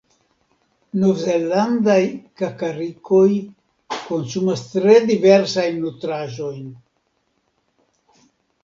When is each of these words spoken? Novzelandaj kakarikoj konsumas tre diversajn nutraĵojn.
Novzelandaj 1.01 1.97
kakarikoj 2.43 3.21
konsumas 4.07 4.65
tre 4.73 4.97
diversajn 5.13 5.79
nutraĵojn. 5.87 6.67